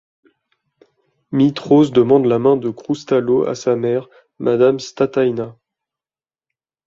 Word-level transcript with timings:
Mitros 1.31 1.91
demande 1.91 2.25
la 2.25 2.39
main 2.39 2.57
de 2.57 2.71
Kroustallo 2.71 3.45
à 3.47 3.53
sa 3.53 3.75
mère, 3.75 4.07
madame 4.39 4.79
Stathaina. 4.79 5.55